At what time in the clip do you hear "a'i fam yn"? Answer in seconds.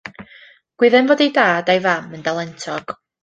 1.73-2.23